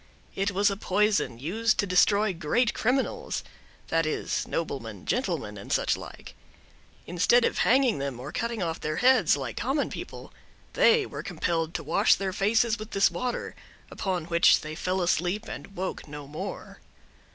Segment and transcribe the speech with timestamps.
[0.33, 6.33] It was a poison, used to destroy great criminals—that is, noblemen, gentlemen, and such like.
[7.05, 10.33] Instead of hanging them or cutting their heads off, like common people,
[10.73, 13.55] they were compelled to wash their faces with this water;
[13.91, 16.79] upon which they fell asleep, and woke no more.